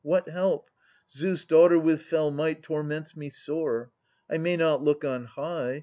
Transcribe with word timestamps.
What 0.03 0.29
help? 0.29 0.67
Zeus' 1.11 1.45
daughter 1.45 1.77
with 1.77 2.01
fell 2.01 2.31
might 2.31 2.63
Torments 2.63 3.15
me 3.15 3.29
sore. 3.29 3.91
I 4.31 4.39
may 4.39 4.57
not 4.57 4.81
look 4.81 5.05
on 5.05 5.25
high. 5.25 5.79